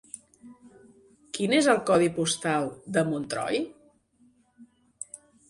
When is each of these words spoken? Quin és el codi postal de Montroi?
Quin 1.37 1.53
és 1.57 1.69
el 1.73 1.81
codi 1.89 2.07
postal 2.15 2.67
de 2.97 3.05
Montroi? 3.11 3.61